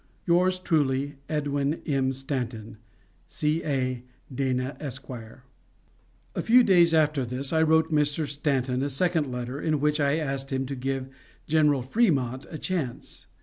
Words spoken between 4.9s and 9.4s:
A few days after this I wrote Mr. Stanton a second